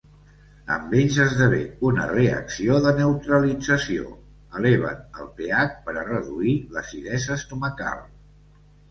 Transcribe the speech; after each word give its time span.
Amb 0.75 0.93
ells 0.99 1.17
esdevé 1.23 1.57
una 1.89 2.05
reacció 2.11 2.77
de 2.85 2.93
neutralització, 2.99 4.07
eleven 4.61 5.03
el 5.25 5.29
pH 5.41 5.67
per 5.89 5.95
a 6.03 6.07
reduir 6.07 6.55
l'acidesa 6.79 7.37
estomacal. 7.37 8.01